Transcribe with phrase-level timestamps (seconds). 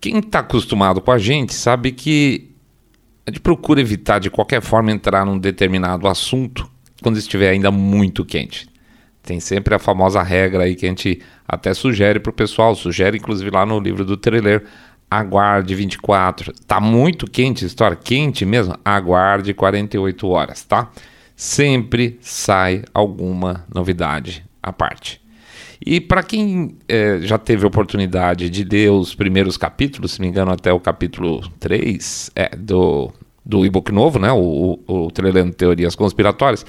[0.00, 2.50] Quem está acostumado com a gente sabe que
[3.26, 6.70] a gente procura evitar de qualquer forma entrar num determinado assunto
[7.02, 8.68] quando estiver ainda muito quente.
[9.22, 13.18] Tem sempre a famosa regra aí que a gente até sugere para o pessoal, sugere
[13.18, 14.64] inclusive lá no livro do trailer,
[15.10, 16.54] aguarde 24.
[16.66, 20.90] Tá muito quente a história, quente mesmo, aguarde 48 horas, tá?
[21.36, 25.20] Sempre sai alguma novidade à parte.
[25.84, 30.50] E para quem é, já teve oportunidade de ler os primeiros capítulos, se me engano,
[30.50, 33.12] até o capítulo 3 é, do,
[33.44, 36.66] do e-book novo, né, o, o, o Trelendo Teorias Conspiratórias,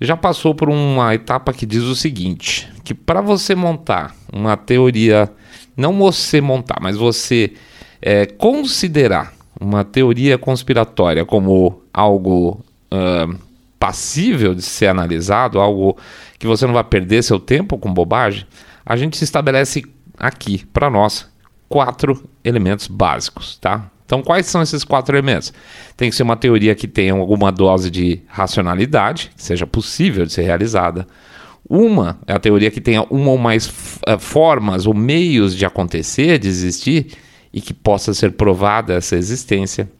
[0.00, 5.30] já passou por uma etapa que diz o seguinte: que para você montar uma teoria,
[5.76, 7.52] não você montar, mas você
[8.00, 13.45] é, considerar uma teoria conspiratória como algo uh,
[13.78, 15.96] passível de ser analisado, algo
[16.38, 18.46] que você não vai perder seu tempo com bobagem,
[18.84, 19.84] a gente estabelece
[20.18, 21.28] aqui para nós
[21.68, 23.90] quatro elementos básicos, tá?
[24.04, 25.52] Então, quais são esses quatro elementos?
[25.96, 30.32] Tem que ser uma teoria que tenha alguma dose de racionalidade, que seja possível de
[30.32, 31.06] ser realizada.
[31.68, 36.38] Uma é a teoria que tenha uma ou mais uh, formas ou meios de acontecer,
[36.38, 37.08] de existir,
[37.52, 39.90] e que possa ser provada essa existência.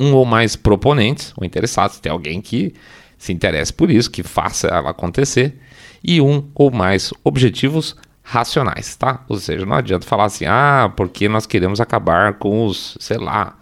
[0.00, 2.74] Um ou mais proponentes ou interessados, tem alguém que
[3.18, 5.60] se interesse por isso, que faça ela acontecer.
[6.02, 9.24] E um ou mais objetivos racionais, tá?
[9.28, 13.58] Ou seja, não adianta falar assim, ah, porque nós queremos acabar com os, sei lá,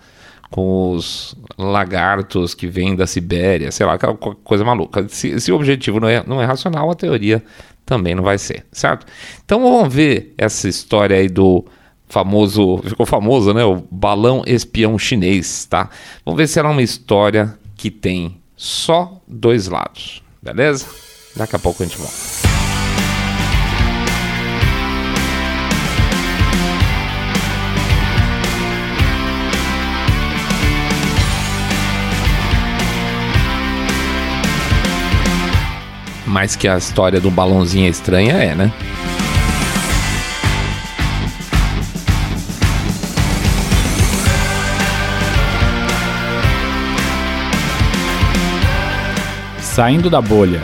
[0.50, 5.06] com os lagartos que vêm da Sibéria, sei lá, aquela coisa maluca.
[5.08, 7.42] Se, se o objetivo não é, não é racional, a teoria
[7.84, 9.06] também não vai ser, certo?
[9.44, 11.64] Então vamos ver essa história aí do
[12.08, 13.64] famoso, ficou famoso, né?
[13.64, 15.90] O balão espião chinês, tá?
[16.24, 20.86] Vamos ver se ela é uma história que tem só dois lados, beleza?
[21.36, 22.48] Daqui a pouco a gente volta.
[36.26, 38.72] Mais que a história do balãozinho estranha é, né?
[49.78, 50.60] Saindo da bolha.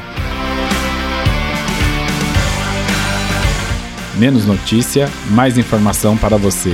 [4.19, 6.71] Menos notícia, mais informação para você.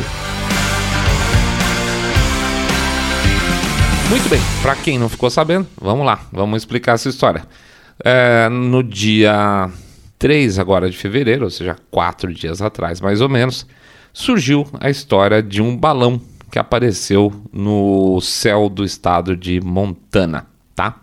[4.08, 7.44] Muito bem, para quem não ficou sabendo, vamos lá, vamos explicar essa história.
[8.02, 9.70] É, no dia
[10.18, 13.66] 3 agora de fevereiro, ou seja, quatro dias atrás mais ou menos,
[14.14, 16.18] surgiu a história de um balão
[16.50, 21.02] que apareceu no céu do estado de Montana, tá?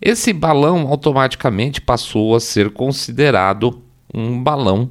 [0.00, 3.82] Esse balão automaticamente passou a ser considerado
[4.12, 4.90] um balão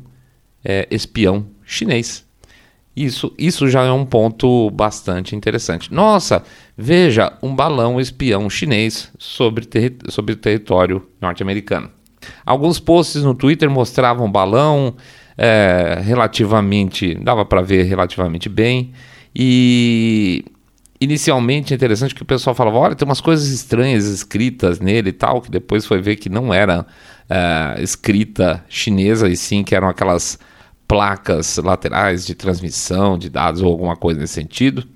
[0.64, 2.26] é, espião chinês.
[2.96, 5.92] Isso, isso já é um ponto bastante interessante.
[5.92, 6.44] Nossa,
[6.78, 11.90] veja um balão espião chinês sobre, terri sobre o território norte-americano.
[12.46, 14.96] Alguns posts no Twitter mostravam balão
[15.36, 18.94] é, relativamente, dava para ver relativamente bem,
[19.36, 20.46] e
[21.04, 25.14] inicialmente é interessante que o pessoal falava, olha, tem umas coisas estranhas escritas nele e
[25.14, 29.88] tal, que depois foi ver que não era uh, escrita chinesa, e sim que eram
[29.88, 30.38] aquelas
[30.88, 34.88] placas laterais de transmissão de dados ou alguma coisa nesse sentido.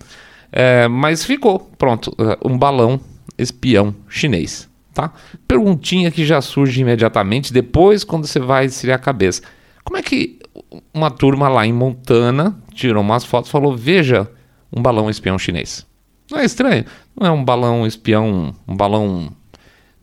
[0.52, 3.00] É, mas ficou, pronto, uh, um balão
[3.38, 4.68] espião chinês.
[4.94, 5.12] Tá?
[5.48, 9.44] Perguntinha que já surge imediatamente depois quando você vai esfriar a cabeça.
[9.84, 10.40] Como é que
[10.94, 14.30] uma turma lá em Montana tirou umas fotos e falou: veja
[14.76, 15.87] um balão espião chinês?
[16.30, 16.86] Não é estranho?
[17.20, 19.32] Não é um balão espião, um balão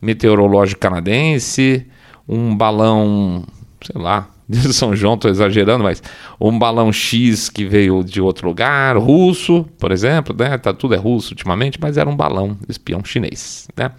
[0.01, 1.85] meteorológico canadense,
[2.27, 3.43] um balão,
[3.81, 6.01] sei lá, de São João, estou exagerando, mas
[6.39, 10.57] um balão X que veio de outro lugar, russo, por exemplo, né?
[10.57, 13.91] Tá, tudo é russo ultimamente, mas era um balão espião chinês, né?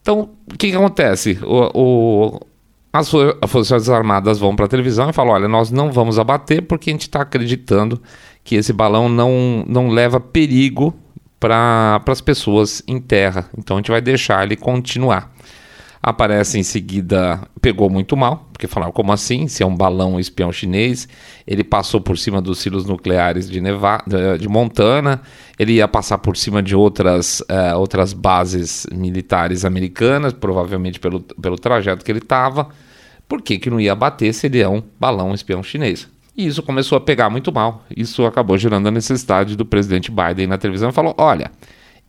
[0.00, 1.38] Então, o que, que acontece?
[1.42, 2.40] O, o,
[2.92, 3.08] as
[3.48, 6.92] Forças Armadas vão para a televisão e falam: olha, nós não vamos abater porque a
[6.92, 8.00] gente está acreditando
[8.44, 10.92] que esse balão não, não leva perigo
[11.42, 13.50] para as pessoas em terra.
[13.58, 15.34] Então a gente vai deixar ele continuar.
[16.00, 19.48] Aparece em seguida, pegou muito mal, porque falaram, como assim?
[19.48, 21.08] Se é um balão espião chinês,
[21.46, 25.20] ele passou por cima dos silos nucleares de, Nevada, de Montana,
[25.58, 31.56] ele ia passar por cima de outras, uh, outras bases militares americanas, provavelmente pelo, pelo
[31.56, 32.68] trajeto que ele estava.
[33.28, 36.08] Por que, que não ia bater se ele é um balão espião chinês?
[36.36, 37.84] E isso começou a pegar muito mal.
[37.94, 41.50] Isso acabou gerando a necessidade do presidente Biden na televisão e falou: olha,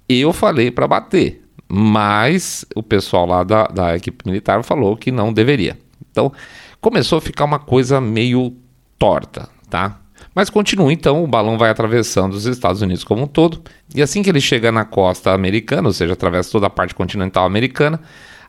[0.08, 5.34] eu falei para bater, mas o pessoal lá da, da equipe militar falou que não
[5.34, 5.78] deveria.
[6.12, 6.32] Então
[6.80, 8.56] começou a ficar uma coisa meio
[8.98, 10.00] torta, tá?
[10.36, 13.62] Mas continua então, o balão vai atravessando os Estados Unidos como um todo,
[13.94, 17.46] e assim que ele chega na costa americana, ou seja, atravessa toda a parte continental
[17.46, 18.00] americana,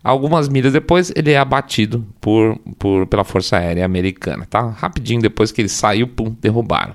[0.04, 4.60] algumas milhas depois ele é abatido por, por, pela Força Aérea Americana, tá?
[4.68, 6.94] Rapidinho depois que ele saiu, pum, derrubaram.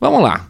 [0.00, 0.46] Vamos lá.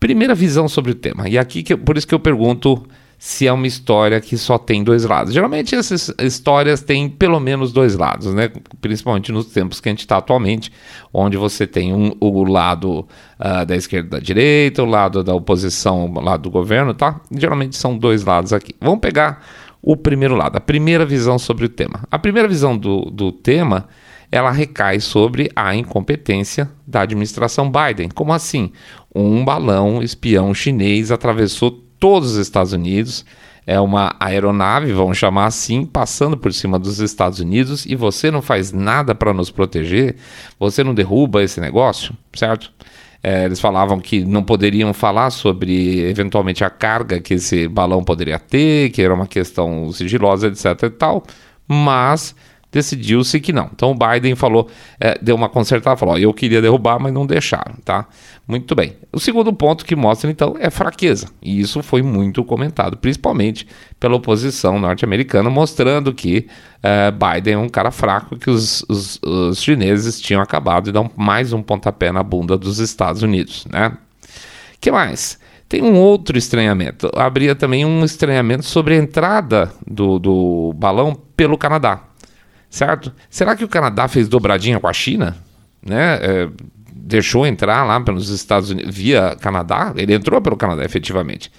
[0.00, 1.28] Primeira visão sobre o tema.
[1.28, 2.82] E aqui que, por isso que eu pergunto
[3.18, 5.32] se é uma história que só tem dois lados.
[5.32, 8.50] Geralmente essas histórias têm pelo menos dois lados, né?
[8.80, 10.72] Principalmente nos tempos que a gente está atualmente,
[11.12, 13.06] onde você tem um, o lado
[13.38, 17.20] uh, da esquerda da direita, o lado da oposição, o lado do governo, tá?
[17.30, 18.74] Geralmente são dois lados aqui.
[18.80, 19.46] Vamos pegar
[19.82, 22.04] o primeiro lado, a primeira visão sobre o tema.
[22.10, 23.88] A primeira visão do, do tema
[24.32, 28.08] ela recai sobre a incompetência da administração Biden.
[28.08, 28.72] Como assim?
[29.14, 31.70] Um balão espião chinês atravessou
[32.00, 33.26] todos os Estados Unidos.
[33.66, 38.40] É uma aeronave, vamos chamar assim, passando por cima dos Estados Unidos e você não
[38.40, 40.16] faz nada para nos proteger,
[40.58, 42.72] você não derruba esse negócio, certo?
[43.22, 48.38] É, eles falavam que não poderiam falar sobre eventualmente a carga que esse balão poderia
[48.38, 51.22] ter, que era uma questão sigilosa, etc e tal,
[51.68, 52.34] mas
[52.72, 53.70] decidiu-se que não.
[53.72, 57.26] Então o Biden falou, é, deu uma consertada, falou: ó, eu queria derrubar, mas não
[57.26, 58.06] deixaram, tá?
[58.48, 58.96] Muito bem.
[59.12, 63.68] O segundo ponto que mostra então é fraqueza, e isso foi muito comentado, principalmente
[64.00, 66.46] pela oposição norte-americana, mostrando que
[66.82, 71.08] é, Biden é um cara fraco, que os, os, os chineses tinham acabado de dar
[71.14, 73.92] mais um pontapé na bunda dos Estados Unidos, né?
[74.80, 75.38] que mais?
[75.68, 77.10] Tem um outro estranhamento.
[77.14, 82.11] Abria também um estranhamento sobre a entrada do, do balão pelo Canadá
[82.72, 83.12] certo?
[83.28, 85.36] Será que o Canadá fez dobradinha com a China?
[85.84, 86.18] Né?
[86.22, 86.48] É,
[86.90, 89.92] deixou entrar lá pelos Estados Unidos via Canadá?
[89.94, 91.52] Ele entrou pelo Canadá, efetivamente.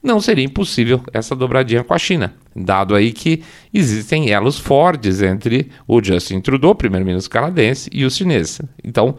[0.00, 3.42] Não seria impossível essa dobradinha com a China, dado aí que
[3.74, 8.62] existem elos fortes entre o Justin Trudeau, primeiro-ministro canadense, e os chineses.
[8.82, 9.16] Então,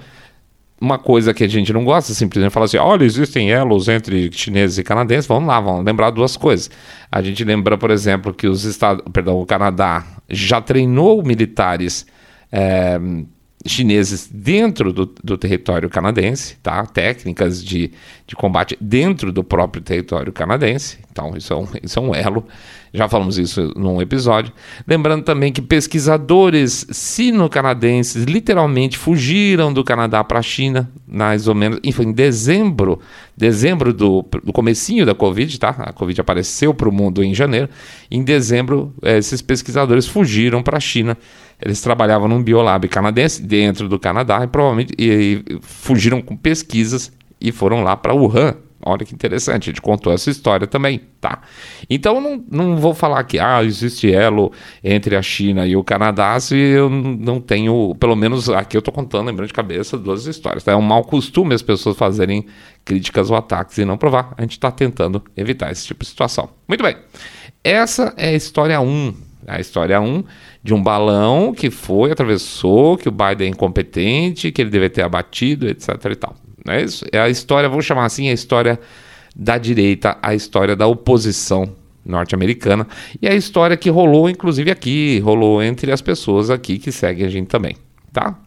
[0.82, 4.80] uma coisa que a gente não gosta, simplesmente falar assim: olha, existem elos entre chineses
[4.80, 5.28] e canadenses.
[5.28, 6.72] Vamos lá, vamos lembrar duas coisas.
[7.12, 12.08] A gente lembra, por exemplo, que os Estados, perdão, o Canadá já treinou militares
[12.52, 13.00] é,
[13.66, 16.84] chineses dentro do, do, território canadense, tá?
[16.86, 17.92] Técnicas de,
[18.26, 20.98] de combate dentro do próprio território canadense.
[21.12, 22.46] Então, isso é um, isso é um elo.
[22.94, 24.52] Já falamos isso num episódio.
[24.86, 31.80] Lembrando também que pesquisadores sino-canadenses literalmente fugiram do Canadá para a China, mais ou menos,
[31.84, 33.00] em dezembro,
[33.36, 35.70] dezembro do, do comecinho da Covid, tá?
[35.70, 37.70] A Covid apareceu para o mundo em janeiro.
[38.10, 41.18] Em dezembro, esses pesquisadores fugiram para a China.
[41.62, 47.10] Eles trabalhavam num biolab canadense dentro do Canadá e provavelmente e, e fugiram com pesquisas
[47.40, 51.42] e foram lá para Wuhan, Olha que interessante, a gente contou essa história também, tá?
[51.90, 54.52] Então não, não vou falar que ah, existe elo
[54.84, 58.94] entre a China e o Canadá se eu não tenho, pelo menos aqui eu estou
[58.94, 60.64] contando, lembrando de cabeça, duas histórias.
[60.64, 60.72] Tá?
[60.72, 62.46] É um mau costume as pessoas fazerem
[62.84, 64.34] críticas ou ataques e não provar.
[64.38, 66.50] A gente está tentando evitar esse tipo de situação.
[66.68, 66.98] Muito bem,
[67.64, 69.14] essa é a história 1.
[69.48, 70.24] A história 1
[70.64, 75.02] de um balão que foi, atravessou, que o Biden é incompetente, que ele deve ter
[75.02, 76.36] abatido, etc e tal.
[76.68, 77.06] É isso.
[77.12, 78.80] É a história, vamos chamar assim, a história
[79.36, 81.76] da direita, a história da oposição
[82.06, 82.88] norte-americana
[83.22, 87.30] e a história que rolou, inclusive aqui, rolou entre as pessoas aqui que seguem a
[87.30, 87.76] gente também,
[88.12, 88.38] tá?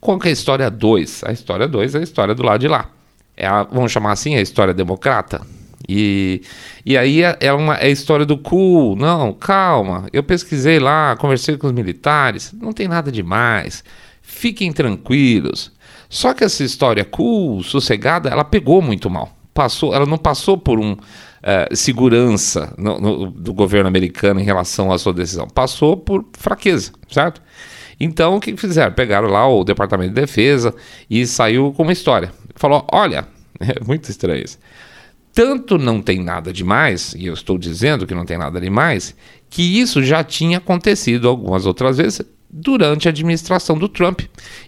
[0.00, 1.24] Qual que é a história 2?
[1.24, 2.88] A história 2 é a história do lado de lá.
[3.36, 5.40] É a, vamos chamar assim, a história democrata.
[5.88, 6.42] E,
[6.84, 8.94] e aí é, é, uma, é a história do cool.
[8.94, 10.06] Não, calma.
[10.12, 12.52] Eu pesquisei lá, conversei com os militares.
[12.52, 13.82] Não tem nada demais.
[14.20, 15.72] Fiquem tranquilos.
[16.08, 19.34] Só que essa história cool, sossegada, ela pegou muito mal.
[19.54, 24.92] Passou, ela não passou por um uh, segurança no, no, do governo americano em relação
[24.92, 25.48] à sua decisão.
[25.48, 27.42] Passou por fraqueza, certo?
[27.98, 28.92] Então o que fizeram?
[28.92, 30.74] Pegaram lá o Departamento de Defesa
[31.10, 32.30] e saiu com uma história.
[32.54, 33.26] Falou: olha,
[33.58, 34.58] é muito estranho isso.
[35.32, 39.14] Tanto não tem nada demais, e eu estou dizendo que não tem nada demais,
[39.48, 44.22] que isso já tinha acontecido algumas outras vezes durante a administração do Trump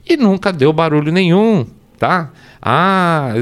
[0.08, 1.66] e nunca deu barulho nenhum,
[1.98, 2.30] tá?
[2.60, 3.32] Ah,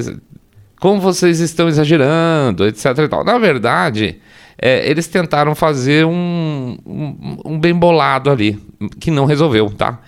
[0.81, 2.87] como vocês estão exagerando, etc.
[2.99, 3.25] E tal.
[3.25, 4.21] Na verdade,
[4.61, 8.59] é, eles tentaram fazer um, um, um, bem bolado ali,
[9.01, 10.01] que não resolveu, tá?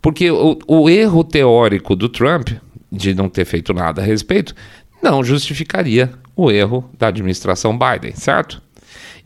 [0.00, 2.50] Porque o, o erro teórico do Trump,
[2.90, 4.54] de não ter feito nada a respeito,
[5.02, 8.62] não justificaria o erro da administração Biden, certo?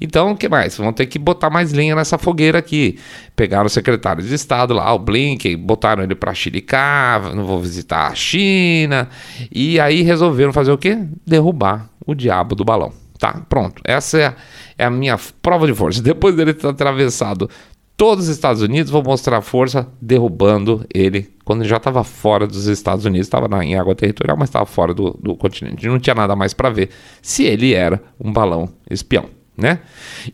[0.00, 0.76] Então, o que mais?
[0.76, 2.98] Vão ter que botar mais lenha nessa fogueira aqui.
[3.34, 8.06] Pegaram o secretário de Estado lá, o Blinken, botaram ele para chilicar, não vou visitar
[8.06, 9.08] a China.
[9.52, 10.98] E aí resolveram fazer o quê?
[11.26, 12.92] Derrubar o diabo do balão.
[13.18, 13.82] Tá, pronto.
[13.84, 14.34] Essa é a,
[14.78, 16.00] é a minha prova de força.
[16.02, 17.50] Depois dele ter atravessado
[17.96, 22.66] todos os Estados Unidos, vou mostrar a força derrubando ele quando já estava fora dos
[22.66, 25.88] Estados Unidos, estava em água territorial, mas estava fora do, do continente.
[25.88, 26.90] Não tinha nada mais para ver
[27.22, 29.30] se ele era um balão espião.
[29.56, 29.78] Né?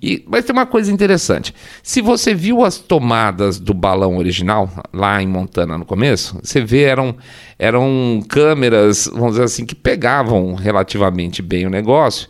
[0.02, 1.54] E, mas tem uma coisa interessante.
[1.85, 6.83] Se você viu as tomadas do balão original, lá em Montana no começo, você vê
[6.83, 7.14] eram,
[7.61, 12.28] eram câmeras, vamos dizer assim, que pegavam relativamente bem o negócio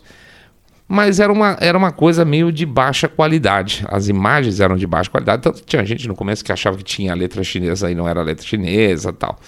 [0.87, 3.83] mas era uma, era uma coisa meio de baixa qualidade.
[3.89, 7.13] As imagens eram de baixa qualidade, tanto tinha gente no começo que achava que tinha
[7.15, 9.39] letra chinesa e não era letra chinesa tal.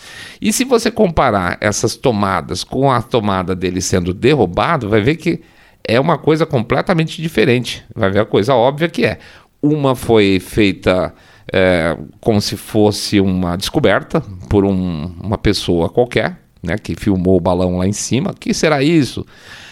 [0.42, 5.42] E se você comparar essas tomadas com a tomada dele sendo derrubado, vai ver que
[5.88, 7.86] é uma coisa completamente diferente.
[7.96, 9.20] Vai ver a coisa óbvia que é.
[9.62, 11.14] Uma foi feita
[11.54, 17.42] é, como se fosse uma descoberta por um, uma pessoa qualquer, né, que filmou o
[17.42, 18.34] balão lá em cima.
[18.34, 19.26] que será isso?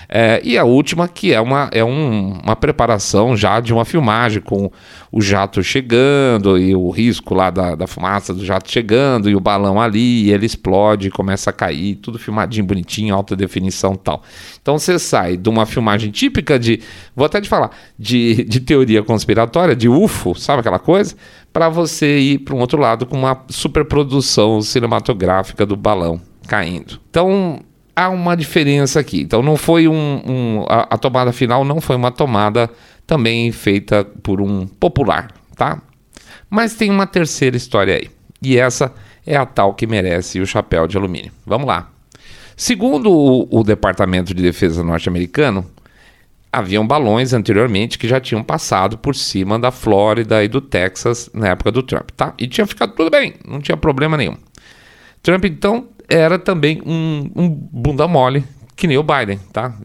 [0.07, 4.41] É, e a última, que é, uma, é um, uma preparação já de uma filmagem,
[4.41, 4.71] com
[5.11, 9.39] o jato chegando e o risco lá da, da fumaça do jato chegando e o
[9.39, 14.21] balão ali, e ele explode, começa a cair, tudo filmadinho, bonitinho, alta definição tal.
[14.61, 16.81] Então você sai de uma filmagem típica de,
[17.15, 21.15] vou até te falar, de, de teoria conspiratória, de UFO, sabe aquela coisa?
[21.51, 26.99] Para você ir para um outro lado com uma superprodução cinematográfica do balão caindo.
[27.09, 27.59] Então,
[27.95, 29.21] há uma diferença aqui.
[29.21, 32.69] Então não foi um, um a, a, tomada final não foi uma tomada
[33.07, 35.81] também feita por um popular, tá?
[36.49, 38.09] Mas tem uma terceira história aí.
[38.41, 38.93] E essa
[39.25, 41.31] é a tal que merece o chapéu de alumínio.
[41.45, 41.89] Vamos lá.
[42.55, 45.65] Segundo o, o Departamento de Defesa norte-americano,
[46.51, 51.49] haviam balões anteriormente que já tinham passado por cima da Flórida e do Texas na
[51.49, 52.33] época do Trump, tá?
[52.37, 54.37] E tinha ficado tudo bem, não tinha problema nenhum.
[55.21, 58.43] Trump então era também um, um bunda mole,
[58.75, 59.75] que nem o Biden, tá?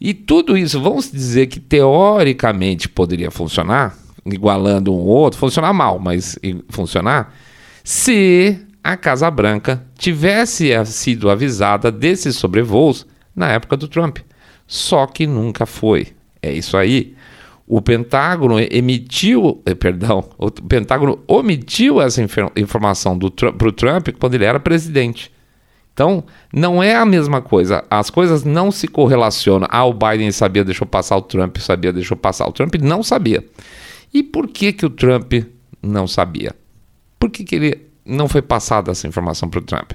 [0.00, 5.98] E tudo isso, vamos dizer que teoricamente poderia funcionar, igualando um ou outro, funcionar mal,
[5.98, 7.34] mas funcionar,
[7.82, 14.18] se a Casa Branca tivesse sido avisada desses sobrevoos na época do Trump.
[14.66, 16.08] Só que nunca foi.
[16.42, 17.14] É isso aí.
[17.66, 22.24] O Pentágono emitiu, eh, perdão, o Pentágono omitiu essa
[22.56, 25.32] informação para o Trump quando ele era presidente.
[25.96, 27.82] Então, não é a mesma coisa.
[27.90, 29.66] As coisas não se correlacionam.
[29.70, 32.46] Ah, o Biden sabia, deixou passar, o Trump sabia, deixou passar.
[32.46, 33.42] O Trump não sabia.
[34.12, 35.32] E por que, que o Trump
[35.82, 36.54] não sabia?
[37.18, 39.92] Por que, que ele não foi passada essa informação para o Trump?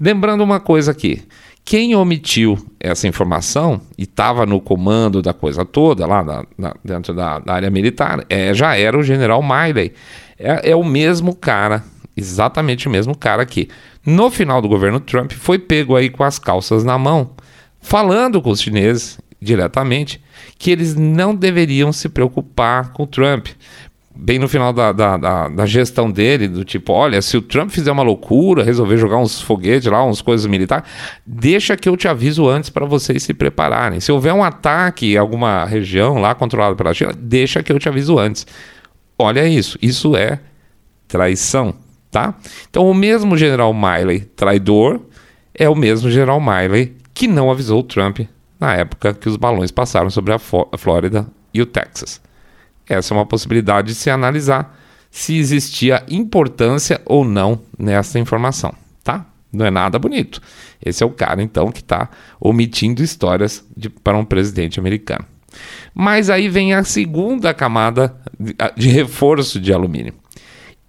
[0.00, 1.24] Lembrando uma coisa aqui.
[1.64, 7.12] Quem omitiu essa informação e estava no comando da coisa toda, lá na, na, dentro
[7.12, 9.94] da, da, área militar, é, já era o general Miley.
[10.38, 11.82] É, é o mesmo cara,
[12.16, 13.68] exatamente o mesmo cara que
[14.04, 17.30] no final do governo Trump, foi pego aí com as calças na mão,
[17.80, 20.22] falando com os chineses diretamente
[20.58, 23.48] que eles não deveriam se preocupar com o Trump.
[24.16, 27.70] Bem no final da, da, da, da, gestão dele, do tipo, olha, se o Trump
[27.70, 30.88] fizer uma loucura, resolver jogar uns foguetes lá, umas coisas militares,
[31.26, 33.98] deixa que eu te aviso antes para vocês se prepararem.
[33.98, 37.88] Se houver um ataque em alguma região lá controlada pela China, deixa que eu te
[37.88, 38.46] aviso antes.
[39.18, 40.38] Olha isso, isso é
[41.08, 41.74] traição
[42.14, 42.32] tá?
[42.70, 45.00] Então o mesmo general Miley traidor
[45.52, 48.20] é o mesmo general Miley que não avisou o Trump
[48.60, 52.20] na época que os balões passaram sobre a, a Flórida e o Texas.
[52.88, 54.78] Essa é uma possibilidade de se analisar
[55.10, 59.26] se existia importância ou não nessa informação, tá?
[59.52, 60.40] Não é nada bonito.
[60.84, 62.08] Esse é o cara, então, que está
[62.40, 65.24] omitindo histórias de, para um presidente americano.
[65.92, 70.14] Mas aí vem a segunda camada de, de reforço de alumínio.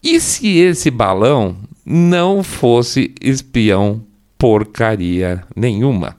[0.06, 4.06] E se esse balão não fosse espião
[4.38, 6.16] porcaria nenhuma?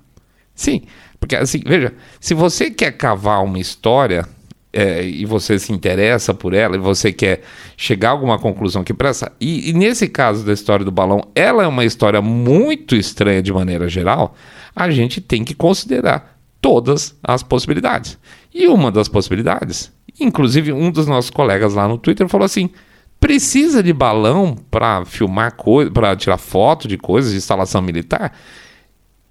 [0.56, 0.82] Sim,
[1.20, 4.26] porque assim, veja, se você quer cavar uma história
[4.72, 7.42] é, e você se interessa por ela e você quer
[7.76, 11.62] chegar a alguma conclusão que presta, e, e nesse caso da história do balão, ela
[11.62, 14.34] é uma história muito estranha de maneira geral,
[14.74, 18.18] a gente tem que considerar todas as possibilidades.
[18.52, 22.68] E uma das possibilidades, inclusive um dos nossos colegas lá no Twitter falou assim:
[23.18, 28.32] Precisa de balão para filmar coisas, para tirar foto de coisas de instalação militar?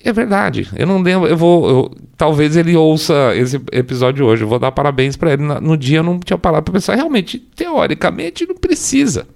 [0.06, 0.70] É verdade.
[0.76, 1.28] Eu não lembro.
[1.28, 1.70] Eu vou.
[1.70, 4.44] Eu, talvez ele ouça esse episódio hoje.
[4.44, 5.42] Eu vou dar parabéns para ele.
[5.42, 6.96] No dia eu não tinha parado para pensar.
[6.96, 9.28] Realmente, teoricamente, não precisa.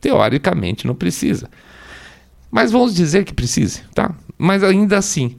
[0.00, 1.48] Teoricamente, não precisa.
[2.50, 4.14] Mas vamos dizer que precise, tá?
[4.38, 5.36] Mas ainda assim,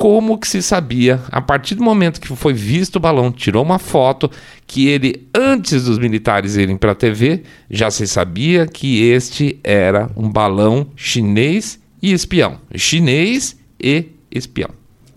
[0.00, 3.78] como que se sabia, a partir do momento que foi visto o balão, tirou uma
[3.78, 4.30] foto,
[4.66, 10.10] que ele, antes dos militares irem para a TV, já se sabia que este era
[10.16, 12.58] um balão chinês e espião.
[12.74, 14.70] Chinês e espião.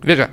[0.03, 0.29] Veja,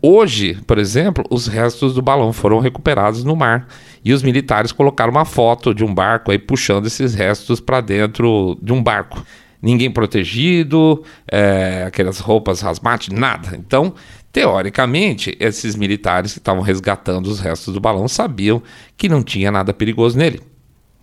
[0.00, 3.66] hoje, por exemplo, os restos do balão foram recuperados no mar
[4.04, 8.56] e os militares colocaram uma foto de um barco aí puxando esses restos para dentro
[8.62, 9.20] de um barco.
[9.60, 13.56] Ninguém protegido, é, aquelas roupas rasmate, nada.
[13.56, 13.94] Então,
[14.32, 18.62] teoricamente, esses militares que estavam resgatando os restos do balão sabiam
[18.96, 20.40] que não tinha nada perigoso nele.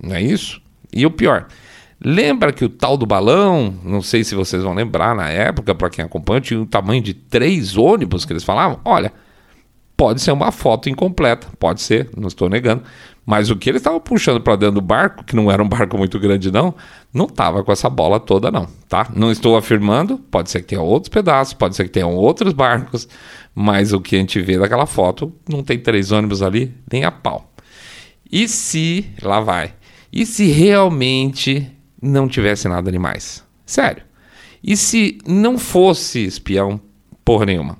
[0.01, 0.61] Não é isso?
[0.93, 1.47] E o pior,
[2.03, 5.89] lembra que o tal do balão, não sei se vocês vão lembrar na época, para
[5.89, 8.79] quem acompanha, tinha o tamanho de três ônibus que eles falavam?
[8.85, 9.11] Olha,
[9.95, 12.83] pode ser uma foto incompleta, pode ser, não estou negando,
[13.27, 15.97] mas o que eles estavam puxando para dentro do barco, que não era um barco
[15.97, 16.73] muito grande não,
[17.13, 19.11] não estava com essa bola toda não, tá?
[19.13, 23.05] Não estou afirmando, pode ser que tenha outros pedaços, pode ser que tenham outros barcos,
[23.53, 27.11] mas o que a gente vê daquela foto, não tem três ônibus ali, nem a
[27.11, 27.51] pau.
[28.31, 29.73] E se, lá vai,
[30.11, 31.69] e se realmente
[32.01, 33.43] não tivesse nada de mais?
[33.65, 34.03] Sério.
[34.63, 36.79] E se não fosse espião
[37.25, 37.77] porra nenhuma,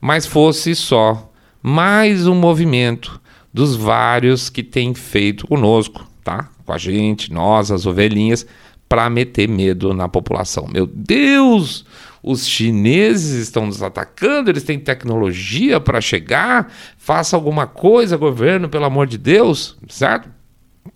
[0.00, 3.20] mas fosse só mais um movimento
[3.54, 6.50] dos vários que tem feito conosco, tá?
[6.66, 8.44] Com a gente, nós, as ovelhinhas,
[8.88, 10.66] para meter medo na população.
[10.70, 11.86] Meu Deus!
[12.20, 16.72] Os chineses estão nos atacando, eles têm tecnologia para chegar.
[16.98, 20.28] Faça alguma coisa, governo, pelo amor de Deus, certo?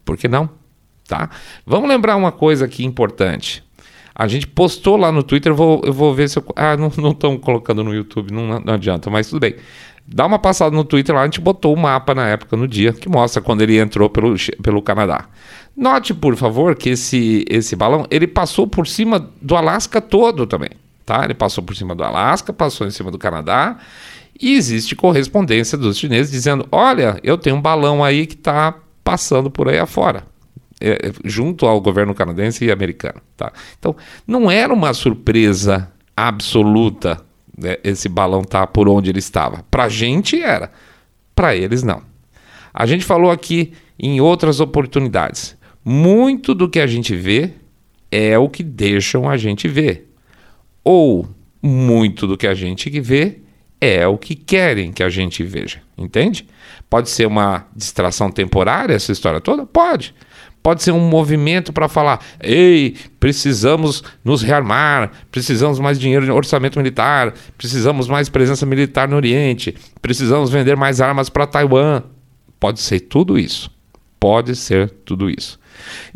[0.05, 0.51] Por que não?
[1.07, 1.31] Tá?
[1.65, 3.63] Vamos lembrar uma coisa aqui importante.
[4.15, 6.45] A gente postou lá no Twitter, eu vou, eu vou ver se eu.
[6.57, 9.55] Ah, não estão colocando no YouTube, não, não adianta, mas tudo bem.
[10.11, 12.95] Dá uma passada no Twitter lá, a gente botou o mapa na época, no dia,
[12.95, 15.27] que mostra quando ele entrou pelo, pelo Canadá.
[15.77, 20.71] Note, por favor, que esse, esse balão, ele passou por cima do Alasca todo também,
[21.05, 21.25] tá?
[21.25, 23.77] Ele passou por cima do Alasca, passou em cima do Canadá,
[24.41, 28.75] e existe correspondência dos chineses dizendo, olha, eu tenho um balão aí que está
[29.05, 30.25] passando por aí afora.
[30.81, 33.21] É, junto ao governo canadense e americano.
[33.37, 33.53] Tá?
[33.79, 37.21] Então, não era uma surpresa absoluta
[37.61, 39.65] né, esse balão tá por onde ele estava.
[39.71, 40.71] Para a gente era,
[41.35, 42.03] para eles não.
[42.73, 45.57] A gente falou aqui em outras oportunidades.
[45.85, 47.53] Muito do que a gente vê
[48.11, 50.13] é o que deixam a gente ver.
[50.85, 51.29] Ou
[51.63, 53.39] muito do que a gente vê
[53.81, 55.81] é o que querem que a gente veja.
[55.97, 56.47] Entende?
[56.89, 59.67] Pode ser uma distração temporária essa história toda?
[59.67, 60.15] Pode.
[60.63, 66.79] Pode ser um movimento para falar: ei, precisamos nos rearmar, precisamos mais dinheiro no orçamento
[66.79, 72.03] militar, precisamos mais presença militar no Oriente, precisamos vender mais armas para Taiwan.
[72.61, 73.78] Pode ser tudo isso.
[74.21, 75.59] Pode ser tudo isso.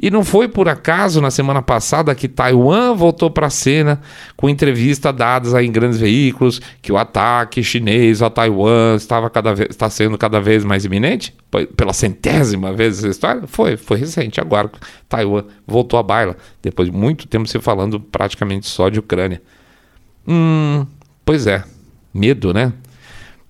[0.00, 4.00] E não foi por acaso na semana passada que Taiwan voltou para a cena
[4.36, 9.70] com entrevistas dadas em grandes veículos que o ataque chinês a Taiwan estava cada vez,
[9.70, 11.34] está sendo cada vez mais iminente?
[11.76, 13.42] Pela centésima vez essa história?
[13.46, 14.40] Foi, foi recente.
[14.40, 14.70] Agora
[15.08, 19.40] Taiwan voltou à baila, depois de muito tempo se falando praticamente só de Ucrânia.
[20.26, 20.86] Hum,
[21.24, 21.64] pois é,
[22.12, 22.72] medo, né?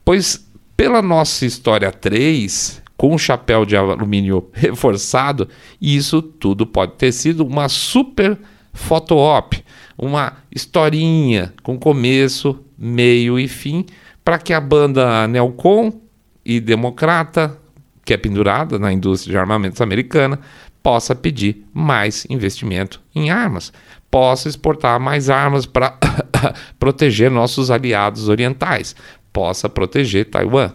[0.05, 5.49] Pois pela nossa história 3, com um chapéu de alumínio reforçado,
[5.81, 8.39] e isso tudo pode ter sido uma super
[8.73, 9.61] foto-op,
[9.99, 13.85] uma historinha com começo, meio e fim,
[14.25, 16.01] para que a banda Neocon
[16.45, 17.59] e Democrata,
[18.05, 20.39] que é pendurada na indústria de armamentos americana,
[20.81, 23.73] possa pedir mais investimento em armas,
[24.13, 25.99] possa exportar mais armas para
[26.79, 28.95] proteger nossos aliados orientais,
[29.33, 30.73] possa proteger Taiwan.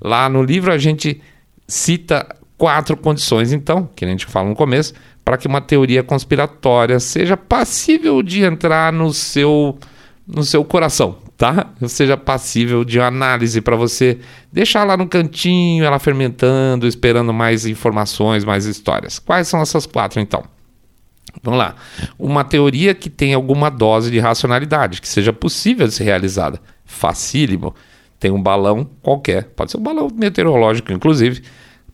[0.00, 1.20] Lá no livro a gente
[1.68, 2.26] cita
[2.56, 7.36] quatro condições, então, que a gente fala no começo, para que uma teoria conspiratória seja
[7.36, 9.78] passível de entrar no seu,
[10.26, 11.68] no seu coração, tá?
[11.86, 14.18] Seja passível de análise para você
[14.50, 19.18] deixar lá no cantinho, ela fermentando, esperando mais informações, mais histórias.
[19.18, 20.42] Quais são essas quatro, então?
[21.42, 21.76] Vamos lá.
[22.18, 26.60] Uma teoria que tem alguma dose de racionalidade, que seja possível de ser realizada.
[26.84, 27.74] Facílimo
[28.18, 31.42] tem um balão qualquer, pode ser um balão meteorológico, inclusive,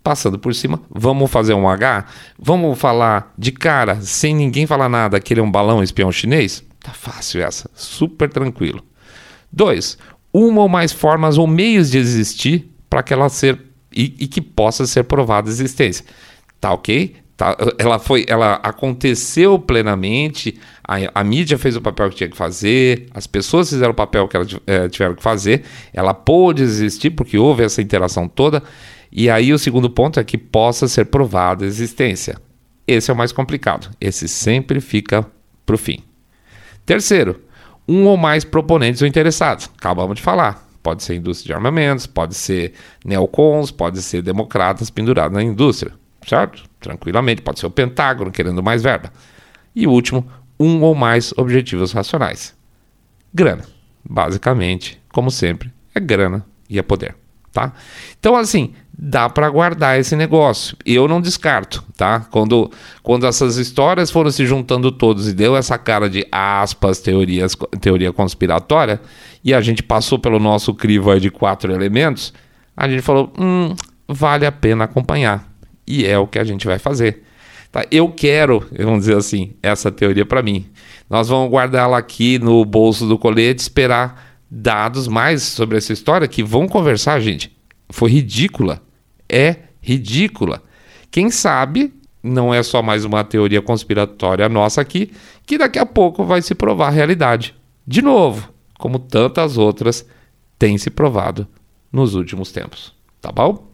[0.03, 0.81] passando por cima.
[0.91, 2.07] Vamos fazer um H?
[2.39, 6.65] Vamos falar de cara, sem ninguém falar nada, que ele é um balão espião chinês?
[6.83, 8.83] Tá fácil essa, super tranquilo.
[9.51, 9.97] Dois,
[10.33, 13.59] uma ou mais formas ou meios de existir para que ela ser
[13.95, 16.05] e, e, que possa ser provada a existência.
[16.61, 17.17] Tá ok?
[17.37, 22.37] Tá, ela foi, ela aconteceu plenamente, a, a, mídia fez o papel que tinha que
[22.37, 27.11] fazer, as pessoas fizeram o papel que elas é, tiveram que fazer, ela pôde existir
[27.11, 28.63] porque houve essa interação toda,
[29.11, 32.37] e aí o segundo ponto é que possa ser provada a existência.
[32.87, 35.27] Esse é o mais complicado, esse sempre fica
[35.67, 36.05] para o fim.
[36.87, 37.43] Terceiro,
[37.89, 40.69] um ou mais proponentes ou interessados, acabamos de falar.
[40.85, 45.93] Pode ser indústria de armamentos, pode ser neocons, pode ser democratas pendurados na indústria
[46.27, 46.65] certo?
[46.81, 49.13] Tranquilamente, pode ser o Pentágono querendo mais verba.
[49.75, 50.27] E o último,
[50.59, 52.55] um ou mais objetivos racionais.
[53.33, 53.65] Grana.
[54.09, 57.17] Basicamente, como sempre, é grana e é poder,
[57.53, 57.73] tá?
[58.19, 60.77] Então, assim, dá para guardar esse negócio.
[60.85, 62.21] Eu não descarto, tá?
[62.31, 62.71] Quando,
[63.03, 68.13] quando essas histórias foram se juntando todos e deu essa cara de aspas, teorias, teoria
[68.13, 69.01] conspiratória,
[69.43, 72.33] e a gente passou pelo nosso crivo de quatro elementos,
[72.77, 73.75] a gente falou, hum,
[74.07, 75.54] vale a pena acompanhar.
[75.87, 77.23] E é o que a gente vai fazer.
[77.71, 77.85] Tá?
[77.91, 80.67] Eu quero, vamos dizer assim, essa teoria para mim.
[81.09, 86.29] Nós vamos guardar ela aqui no bolso do colete, esperar dados mais sobre essa história
[86.29, 87.55] que vão conversar, gente
[87.95, 88.83] foi ridícula.
[89.29, 90.63] É ridícula.
[91.11, 91.93] Quem sabe
[92.23, 95.13] não é só mais uma teoria conspiratória nossa aqui,
[95.47, 97.55] que daqui a pouco vai se provar a realidade.
[97.87, 100.07] De novo, como tantas outras
[100.59, 101.47] têm se provado
[101.93, 102.93] nos últimos tempos.
[103.21, 103.71] Tá bom?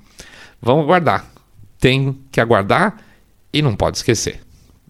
[0.60, 1.30] Vamos aguardar.
[1.80, 2.98] Tem que aguardar
[3.52, 4.40] e não pode esquecer.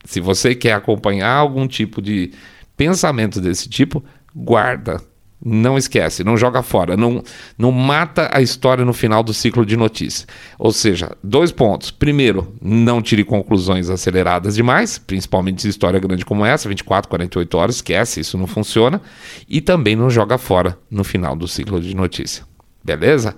[0.04, 2.32] Se você quer acompanhar algum tipo de
[2.76, 5.00] pensamento desse tipo, guarda
[5.42, 7.22] não esquece, não joga fora, não,
[7.56, 10.26] não mata a história no final do ciclo de notícias.
[10.58, 11.90] Ou seja, dois pontos.
[11.90, 17.76] Primeiro, não tire conclusões aceleradas demais, principalmente de história grande como essa, 24, 48 horas,
[17.76, 19.00] esquece, isso não funciona.
[19.48, 22.44] E também não joga fora no final do ciclo de notícia.
[22.84, 23.36] Beleza?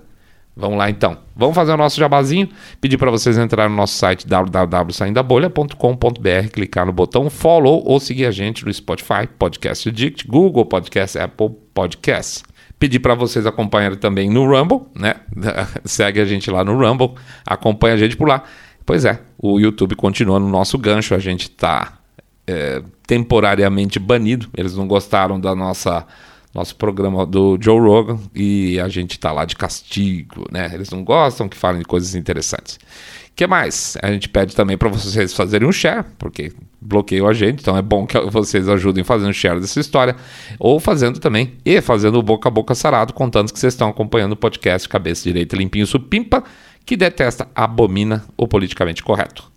[0.55, 1.17] Vamos lá então.
[1.35, 2.47] Vamos fazer o nosso jabazinho.
[2.79, 8.31] Pedir para vocês entrarem no nosso site www.saindabolha.com.br, clicar no botão follow ou seguir a
[8.31, 12.43] gente no Spotify, Podcast Addict, Google Podcast, Apple Podcasts.
[12.77, 15.15] Pedir para vocês acompanharem também no Rumble, né?
[15.85, 18.43] Segue a gente lá no Rumble, acompanha a gente por lá.
[18.85, 21.93] Pois é, o YouTube continua no nosso gancho, a gente está
[22.45, 24.49] é, temporariamente banido.
[24.55, 26.05] Eles não gostaram da nossa
[26.53, 30.69] nosso programa do Joe Rogan e a gente tá lá de castigo, né?
[30.73, 32.79] Eles não gostam que falem de coisas interessantes.
[33.35, 33.97] Que mais?
[34.01, 37.81] A gente pede também para vocês fazerem um share, porque bloqueiam a gente, então é
[37.81, 40.15] bom que vocês ajudem fazendo share dessa história,
[40.59, 44.33] ou fazendo também, e fazendo o boca a boca sarado, contando que vocês estão acompanhando
[44.33, 46.43] o podcast Cabeça Direita Limpinho Supimpa,
[46.85, 49.51] que detesta, abomina o politicamente correto.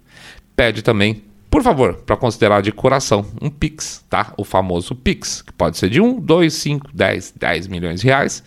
[0.54, 1.22] Pede também
[1.56, 4.34] por favor, para considerar de coração um Pix, tá?
[4.36, 8.44] O famoso Pix, que pode ser de 1, 2, 5, 10, 10 milhões de reais,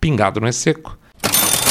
[0.00, 0.98] pingado não é seco.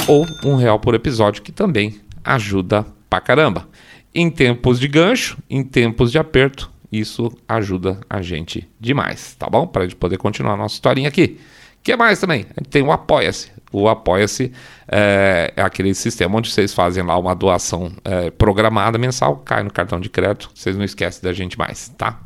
[0.07, 3.67] Ou um real por episódio, que também ajuda pra caramba.
[4.15, 9.67] Em tempos de gancho, em tempos de aperto, isso ajuda a gente demais, tá bom?
[9.67, 11.37] Para a gente poder continuar a nossa historinha aqui.
[11.83, 12.45] Que mais também?
[12.55, 13.51] A gente tem o Apoia-se.
[13.71, 14.51] O Apoia-se
[14.87, 19.71] é, é, aquele sistema onde vocês fazem lá uma doação é, programada mensal, cai no
[19.71, 22.19] cartão de crédito, vocês não esquecem da gente mais, tá?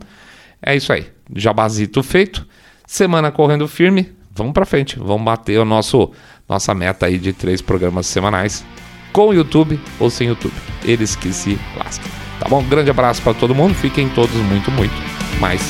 [0.62, 1.07] É isso aí.
[1.35, 2.47] Jabazito feito.
[2.87, 4.12] Semana correndo firme.
[4.31, 4.99] Vamos para frente.
[4.99, 6.12] Vamos bater o nosso
[6.49, 8.64] nossa meta aí de três programas semanais
[9.12, 10.55] com YouTube ou sem YouTube.
[10.85, 12.11] Eles que se lascam.
[12.38, 12.62] Tá bom?
[12.62, 13.75] grande abraço para todo mundo.
[13.75, 14.94] Fiquem todos muito, muito
[15.40, 15.61] mais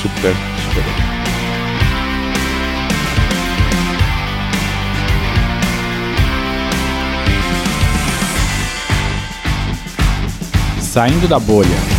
[0.00, 0.32] super,
[0.68, 1.14] super bem.
[10.80, 11.93] Saindo da bolha.